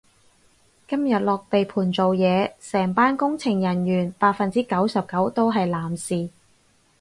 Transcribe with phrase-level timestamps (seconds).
[0.87, 6.31] 今日落地盤做嘢，成班工程人員百分之九十九都係男士